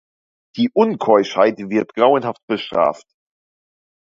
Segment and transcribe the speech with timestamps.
[0.57, 3.05] Die Unkeuschheit wird grauenhaft bestraft.